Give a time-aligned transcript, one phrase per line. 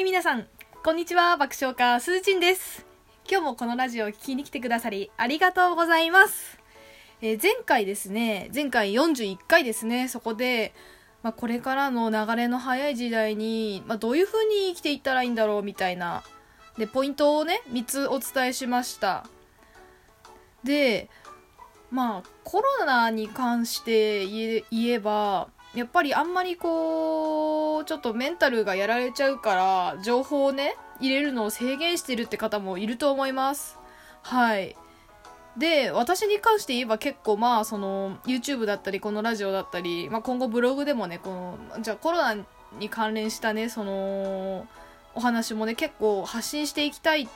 [0.00, 0.46] はい、皆さん、
[0.82, 1.36] こんにちは。
[1.36, 2.86] 爆笑家、すずちんです。
[3.30, 6.58] 今日もこのラジオを聞きに来てくださり、ありがとうございます。
[7.20, 10.72] えー前回ですね、前回41回ですね、そこで、
[11.22, 16.22] まあ、これからの流れの早い時代に、まあ、どういう風に生きていったらいいんだろうみたいな、
[16.78, 19.26] で、ポイントをね、3つお伝えしました。
[20.64, 21.10] で、
[21.90, 33.78] まあ、コロナに関して言え言えば、やっぱりあんまりこう、ちょっとメンタルがやられちゃうから、情報をね、入れるのを制限してるって方もいると思います。
[34.22, 34.76] はい。
[35.56, 42.36] で、私に関して言えば結構まあ、その、YouTube だったり、このラジオだったり、まあ今後ブログでもね、この、じゃあコロナ
[42.78, 44.66] に関連したね、その、
[45.14, 47.28] お話もね、結構発信していきたい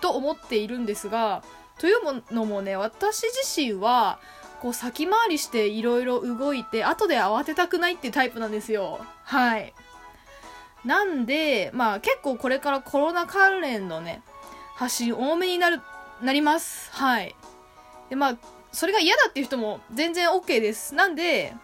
[0.00, 1.42] と思っているんですが、
[1.78, 4.18] というのもね、私自身は、
[4.60, 9.00] こう先回りしていろいろ動いて、後で慌てたくないっていうタイプなんですよ。
[9.24, 9.72] はい。
[10.84, 14.22] なんで、まあ結構これからコロナ関連のね、
[14.74, 15.80] 発信多めになる、
[16.22, 16.90] なります。
[16.92, 17.34] はい。
[18.10, 18.38] で、まあ、
[18.72, 20.94] それが嫌だっていう人も全然 OK です。
[20.94, 21.54] なんで、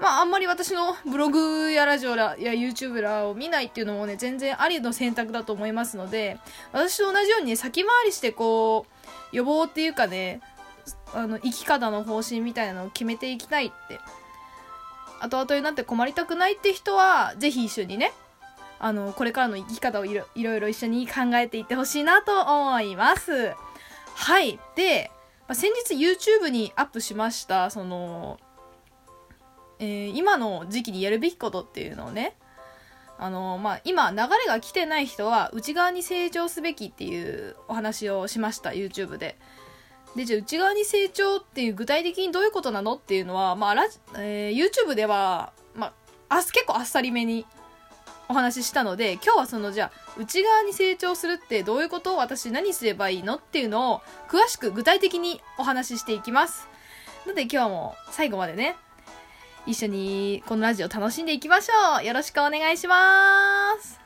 [0.00, 6.38] まああんまり私のブログやラジオらや YouTube らを見ないっていうのもね、全然ありの選択だと思いますので、
[6.72, 8.86] 私と同じようにね、先回りしてこ
[9.32, 10.40] う、予防っていうかね、
[11.14, 14.00] あの、生き方の方針みたいなのを決めていきたいって、
[15.20, 18.12] 後々になって困りたくないって人は、ぜひ一緒にね、
[18.78, 23.54] あの、これからの生き方をいろいろいろ一緒に考えていってほしいなと思います。
[24.14, 24.58] はい。
[24.74, 25.10] で、
[25.48, 28.40] まあ先日 YouTube にアップしました、その、
[29.78, 32.36] えー今の時期にやるべきことっていうのをね、
[33.18, 39.38] あの、まあ、今流れが来てない人は内側に成長すべきっていうお話をしました、YouTube で。
[40.16, 45.92] で、じゃあ内側に成長っていう具体的にどういうことなのっていうのは、まあ、ラジえー YouTube では、ま
[46.28, 47.46] あ、あ結構あっさりめに
[48.28, 56.68] お話ししたので、今日はそのじゃあ内側に成長するってどういうこと私何すればいいのっていうのを詳しく具体的にお話ししていきます。
[57.26, 58.76] ので今日も最後までね、
[59.66, 64.01] 一緒にこのラジオ楽しんでいきましょうよろしくお願いします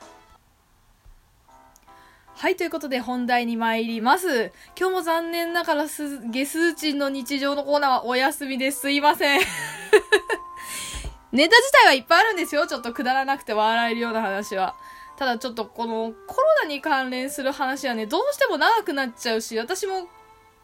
[2.39, 4.53] はい、ということで本題に参ります。
[4.79, 8.81] 今日も残念ながらす、ゲスーチンの日常のコーナーはお休みです。
[8.81, 9.41] すいません。
[11.33, 12.67] ネタ自体はいっぱいあるんですよ。
[12.67, 14.77] ちょっとくだらなくて笑えるような話は。
[15.17, 20.07] ただちょっとこのコロナに関連する話はね、どうしても長くなっちゃうし、私も、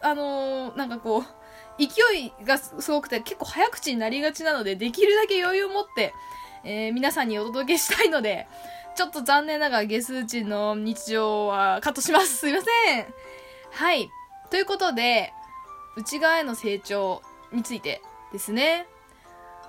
[0.02, 1.24] あのーなんかこう、
[1.78, 1.86] 勢
[2.18, 6.12] いがすごくて結構早口になりがちなので、できるだけ余裕を持って、
[6.64, 8.46] えー皆さんにお届けしたいので、
[8.94, 12.36] ちょっと残念ながらゲスーチンの日常はカットします。
[12.38, 13.14] すいません。
[13.70, 14.10] はい。
[14.50, 15.32] ということで、
[15.96, 17.22] 内側への成長
[17.52, 18.86] についてですね。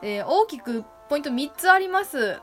[0.02, 2.42] えー大きくポイント3つあります。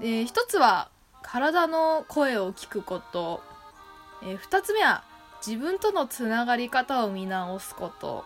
[0.00, 0.90] えー1つは、
[1.22, 3.42] 体の声を聞くこと。
[4.22, 5.04] え2つ目は、
[5.44, 8.24] 自分とのつながり方を見直すこと。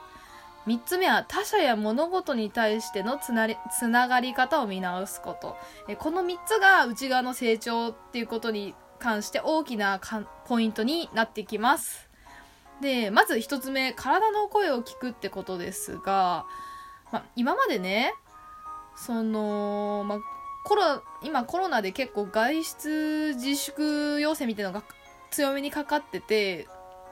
[0.66, 5.56] 3つ目は他者や物事に対してのつなつながり方を見直すこと。
[5.88, 10.00] えこの3つが内側の成長っていうことに関して大きな
[10.46, 12.08] ポイントになってきます。
[12.80, 16.46] で、まず1つ目、体の声を聞くってことですが、
[17.12, 18.14] ま、今までね、
[18.96, 20.18] その、ま、
[20.64, 24.84] コロ、今コロナで結構外出自粛要請みたいなのが
[25.30, 26.66] 強めにかかってて、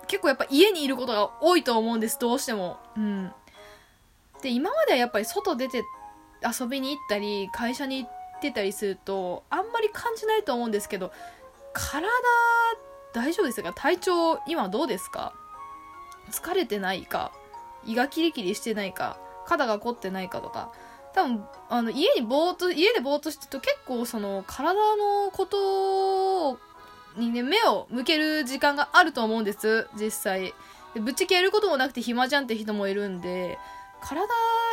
[0.08, 2.78] 結構やっぱ家にいることが多いと思うんです、どうしても。
[2.96, 3.32] うん。
[4.42, 5.84] で、今まではやっぱり外出て
[6.60, 11.12] 遊びに行ったり、会社に行ってたりすると、あんまり感じないと思うんですけど、
[11.72, 12.06] 体、
[13.14, 13.72] 大丈夫ですか？
[13.72, 15.34] 体調、今どうですか？
[16.31, 17.32] 疲れてないか？
[17.84, 19.19] 胃がキリキリしてないか？
[19.47, 20.72] 肩が凝ってないかとか？
[21.14, 26.58] 多分あの家にぼーっと家でぼーっとしてると結構その体のこと
[27.20, 30.55] にね目を向ける時間があると思うんです実際。
[30.94, 33.58] でぶっちゃけやることもなくて暇じゃんって人もいるんで
[34.02, 34.28] 体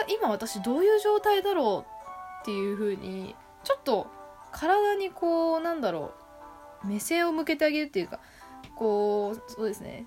[0.08, 4.08] 今私どういう状態だろうっていう風にちょっと
[4.52, 6.12] 体にこうなんだろ
[6.84, 8.20] う目線を向けてあげるっていうか
[8.76, 10.06] こうそうですね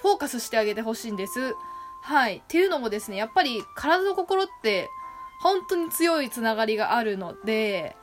[0.00, 1.54] フォーカスしてあげてほしいんです。
[2.02, 2.38] はい。
[2.38, 4.88] っていうのもですね、やっぱり体と心って
[5.42, 7.96] 本当に強いつながりがあるので、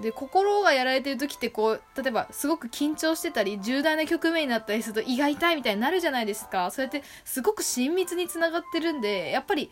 [0.00, 6.70] で、心がやられてる時ってこう、例えばすごく緊張してたり、重大な局面になったりすると胃が痛いみたいになるじゃないですか。
[6.70, 9.70] そうやってすごく親密につながってるんで、やっぱり、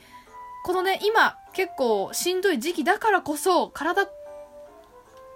[0.65, 4.09] このね、今結構しんどい時期だからこそ、体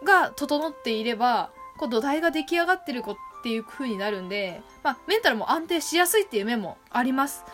[0.04, 7.44] が整っていれば、こう土台が出来上がってる子っていう風になるんで、まあ、メンタルも安定しやすいっていう面もあります。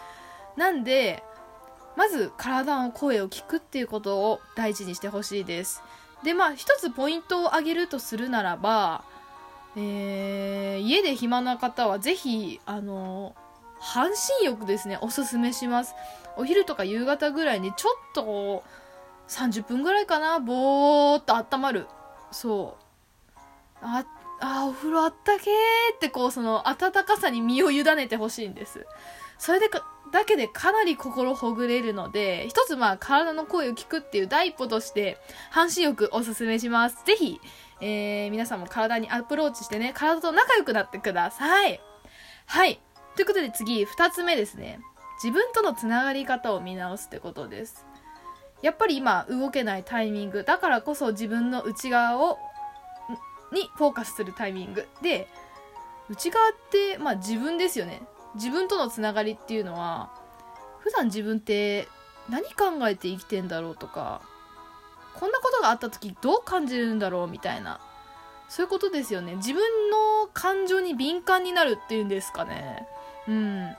[0.57, 1.25] なんで、
[1.97, 5.83] まず体の声を聞くっていうことを大事にしてほしいです。
[6.25, 9.05] で、まあ、一つポイントを挙げるとするならば、
[9.76, 13.37] えー、家で暇な方はぜひ、あの、
[13.79, 15.94] 半身浴ですね、おすすめします。
[16.37, 18.65] お昼とか夕方ぐらいにちょっと
[19.29, 21.87] 30分ぐらいかな、ぼーっと温まる。
[22.32, 22.85] そう
[23.82, 24.06] あっ。
[24.41, 28.87] あ、あ、お風呂あったけーってこう、その温かさに身を委ねてほしいんです。
[29.39, 35.19] それでか、だけでかなり心ほぐれるので、一つまあ体の声を聞くっていう第一歩として、
[35.51, 37.05] 半身浴おすすめします。
[37.05, 37.41] ぜひ、
[37.81, 41.81] えー、皆さんも体にアプローチしてね、体と仲良くなってください。
[42.47, 42.81] はい。
[43.17, 44.81] ということで次、二つ目ですね。
[45.23, 47.87] 自分とのつながり方を見直すってことです。
[48.63, 52.39] やっぱり今動けないタイミングだからこそ自分の内側を
[53.55, 54.87] にフォーカスするタイミング。
[55.01, 55.29] で
[56.11, 58.03] 内側ってまあ自分ですよね。
[58.35, 60.11] 自分とのつながりっていうのは
[60.81, 61.89] 普段自分って
[62.29, 64.21] 何考えて生きてんだろうとか
[65.15, 67.81] こんなことがあった時どう感じるんだろうみたいな。
[68.49, 69.37] そういうことですよね。
[69.37, 72.87] 自分の感情に敏感になるっていうんですかね。
[73.27, 73.77] うん。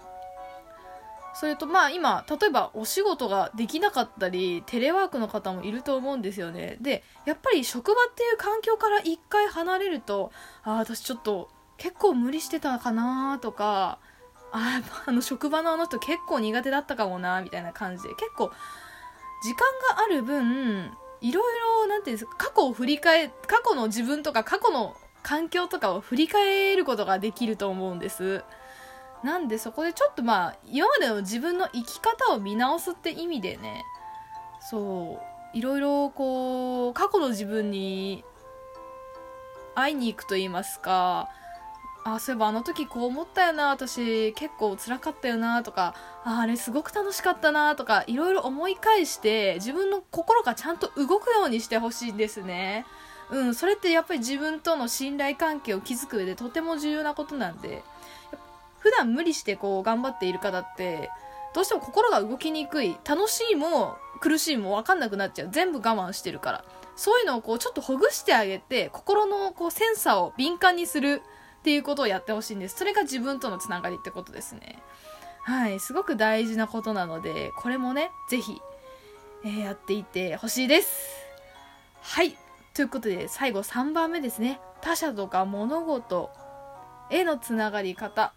[1.35, 6.77] それとまあ今例えばお仕事ができなかったりテレワークの方もいると思うんですよね。
[6.79, 10.31] でやっぱり職場っていう環境から一回離れると
[10.63, 13.99] ああ私ちょっと結構無理してたかなとか
[14.53, 18.51] あ あの職場のあの人結構苦手だったかもなみたいな感じで結構
[19.43, 28.43] 時間がある分いろいろなんていうんですか過去を振り返過去の自分とか過去の環境とかを振り返ることができると思うんです。
[29.25, 33.83] なんでそこでちょっとまあ今までの自分の生き方を見直すって意味でね
[34.61, 35.19] そ
[35.53, 38.23] ういろいろこう過去の自分に
[39.73, 41.27] 会いに行くと言いますか
[42.05, 52.85] あそういえばあの時こう思ったよな私結構辛かったよなとかああれすごく楽しかったなとかいろいろ思い返して自分の心がちゃんと動くようにしてほしいんですね。
[53.31, 57.83] うんそれってやっぱり自分との信頼関係を築く上でとても重要なことなんで
[58.85, 61.09] 普段無理してこう頑張っている方って
[61.55, 65.49] どうしても心が動きにくい楽しいも苦しいも分かんなくなっちゃう。
[65.51, 66.65] 全部我慢してるから。
[66.95, 71.23] そういうのをこうちょっとほぐしてあげて心のこうセンサーを敏感にする
[71.61, 72.77] っていうことをやってほしいんです。
[72.77, 74.77] それが自分とのつながりってことですね。
[75.41, 75.79] はい。
[75.79, 78.61] すごく大事なことなのでこれもね是非、
[79.45, 80.93] えー、やっていってほしいです。
[82.01, 82.37] はい。
[82.75, 84.59] ということで最後3番目ですね。
[84.81, 86.29] 他者とか物事
[87.09, 88.31] へのつながり方。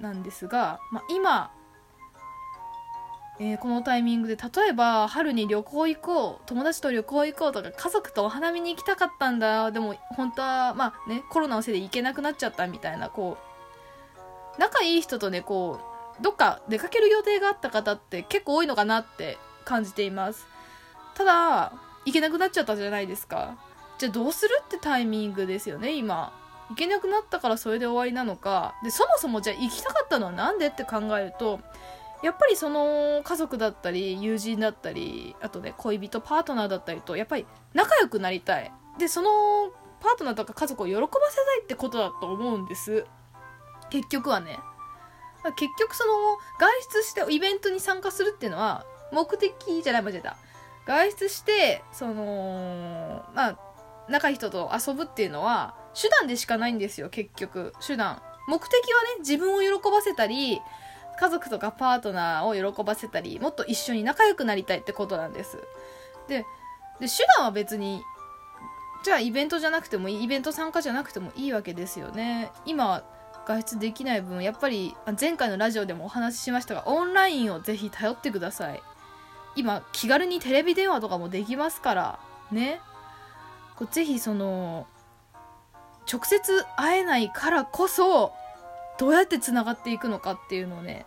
[0.00, 1.50] なんですが、まあ、今、
[3.40, 13.36] えー、このタイミングで例えば春に旅行行こう友達と旅行行こうとか家族とお花見に行きたかったんだでも本当はまあねコロナのせいで行けなくなっちゃったみたいなこ
[14.56, 15.80] う仲いい人とねこ
[16.20, 20.46] うどっか出かける予定があった方って結構多いのかなって感じています。
[21.14, 21.72] ただ
[22.04, 23.56] 行けなくなっちゃったじゃないですか。
[23.98, 26.32] じゃあどうするってタイミングですよね今。
[26.70, 28.74] 行けなくなったからそれで終わりなのか。
[28.82, 31.60] でそもそもじゃあ行きたかったのは何でって考えると
[32.22, 38.72] やっぱりその家族だったり友人だったりあとね恋人パートナーだったりとやっぱり仲良くなりたい。
[38.98, 43.04] でそのパートナーとか家族を喜ばせたいってことだと思うんです。
[43.90, 44.58] 結局はね。
[45.56, 46.12] 結局その
[46.58, 49.52] 外出してイベントに参加するっていうのは目的
[49.82, 50.36] じゃない間違えた。
[50.86, 53.58] 外出してそのまあ
[54.08, 57.72] 仲いい人と遊ぶっていうのは手段でしかないんですよ結局。
[57.86, 58.20] 手段。
[58.46, 60.60] 目的はね自分を喜ばせたり
[61.18, 65.58] 家族とかパートナーを喜ばせたりもっと一緒に仲良くなりたいってことなんです。
[66.28, 66.44] で
[67.00, 68.02] で手段は別に
[69.04, 72.50] じゃあイベントじゃなくてもいいイベント参加じゃなくてもいいわけですよね。
[72.66, 73.02] 今
[73.46, 78.82] 外出できない分やっぱり前回のラジオでもお話ししましたがオンラインをぜひ頼ってください。
[79.56, 82.18] 今気軽にテレビ電話とかもできますから
[82.50, 82.80] ね。
[83.76, 84.86] こうぜひその
[86.10, 88.32] 直接会えないからこそ
[88.98, 91.06] どうやってつながっていくのかっていうのをね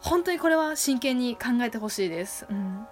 [0.00, 2.86] 本当にこれは真剣に考えてほしいです、うん、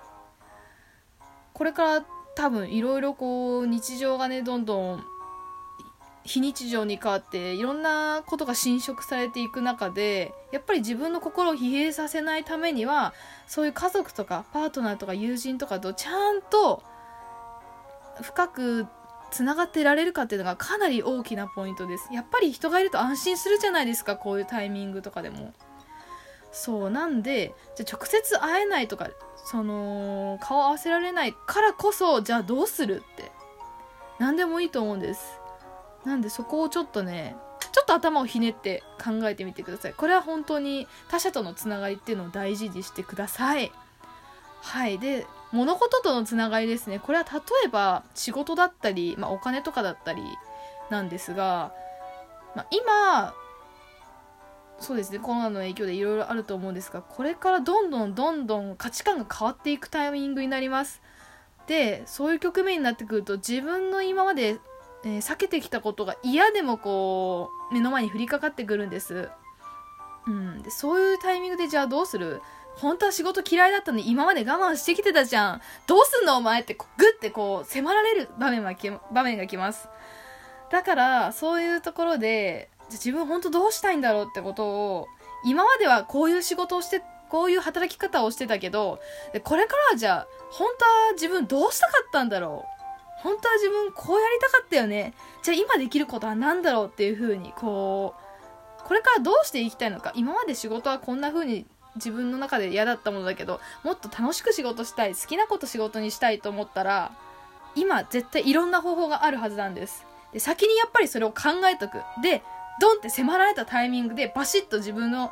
[1.52, 5.04] これから多分いろいろこう日常がねどんどん
[6.24, 13.14] 非日常に変わっていろんなことが侵食されていく中でやっぱり自分の心を疲弊させないためには
[13.46, 16.82] そういう家族とかパートナーとか友人とかとちゃんと
[18.22, 18.86] 深く
[19.30, 22.08] つながってられるかっていうのがかなり大きなポイントです。
[22.12, 25.52] やっぱり人がいると安心するじゃないですかこういうタイミングとかでも。
[26.52, 33.30] そうなんでじゃ直接会えないとかその顔合わせられないからこそじゃあどうするって。
[34.18, 35.38] 何でもいいと思うんです。
[36.04, 37.36] なんでそこをちょっとね
[37.72, 39.94] ちょっと頭をひねって考えてみてください。
[39.94, 43.72] これは本当に他者とのつながりっていうのを大事にしてください。
[44.62, 46.98] はいで物事とのつながりですね。
[46.98, 50.22] これは例えば仕事だったり、まあ、お金とかだったり
[50.90, 51.72] なんですが
[52.54, 53.34] まあ、今
[54.80, 61.00] そうですねコロナの影響でいろいろあると思うんですがこれからどんどんどんどん価値観が変わっていくタイミングになります。
[61.66, 64.58] でそういう局面になってくると自分の今まで、
[65.04, 69.28] えー、避けてきたことが嫌でもこう目の前に降りかかってくるんです。
[70.26, 70.62] うん。
[70.62, 72.42] でそういうタイミングでじゃあどうする？
[72.76, 75.62] 本当は仕事嫌いだったのに今まで我慢してきてたじゃん。
[75.86, 76.84] どうすんのお前ってグ
[77.18, 78.74] ッてこう迫られる場面が
[79.12, 79.88] 場面が来ます。
[80.70, 85.08] だからそういうところで自分本当どうしたいんだろうってことを
[85.44, 88.98] 今まではこういう仕事をしてこういう働き方をしてたけど
[89.44, 92.80] これからはじゃあ本当は自分どうしたかったんだろう。
[93.22, 95.12] 本当は自分こうやりたかったよね。
[95.42, 100.12] じゃあ今できることは何だろうっていう風にこうこれからどうしていきたいのか。
[100.14, 101.66] 今まで仕事はこんな風に
[101.96, 107.12] 自分の中で嫌だったものだけどもっと楽しく仕事したい好きなこと仕事にしたいと思ったら
[107.74, 110.06] 今絶対いろんな方法があるはずなんです。
[110.32, 111.98] で先にやっぱりそれを考えとく。
[112.22, 112.42] で
[112.80, 115.30] ドンって迫られたタイミングでバシッと自分の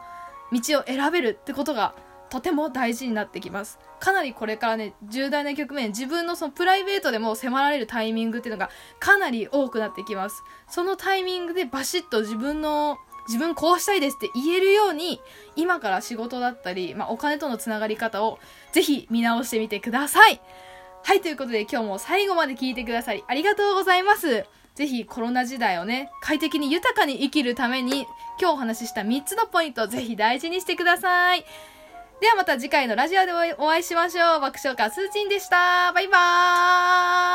[0.53, 1.95] 道を選べるってことが
[2.31, 3.79] とても大事になってきます。
[4.00, 10.43] かなりこれからね重大な局面自分のそのプライベートでも迫られるタイミングっていうのがかなり多くなってきます。
[10.69, 15.20] そのタイミングでバシッと自分の自分こうしたいですって言えるように
[15.54, 18.38] 今から仕事だったり、まあ、お金とのつながり方を
[18.73, 20.40] ぜひ見直してみてください
[21.04, 24.44] はいということで今日も最後まで聞いてくださりありがとうございます
[24.78, 28.06] ぜひコロナ時代をね、快適に豊かに生きるために、
[28.40, 31.44] 今日お話しした3つのポイントをぜひ大事にしてください。
[32.20, 34.40] ではまた次回のラジオでお会いしましょう。
[34.40, 35.92] 爆笑家すーちんでした。
[35.92, 37.28] バイバーイ